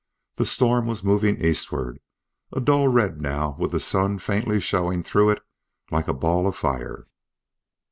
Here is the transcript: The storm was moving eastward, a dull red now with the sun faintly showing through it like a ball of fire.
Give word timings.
The 0.37 0.47
storm 0.47 0.87
was 0.87 1.03
moving 1.03 1.39
eastward, 1.43 1.99
a 2.51 2.59
dull 2.59 2.87
red 2.87 3.21
now 3.21 3.55
with 3.59 3.69
the 3.69 3.79
sun 3.79 4.17
faintly 4.17 4.59
showing 4.59 5.03
through 5.03 5.29
it 5.29 5.43
like 5.91 6.07
a 6.07 6.13
ball 6.15 6.47
of 6.47 6.55
fire. 6.55 7.05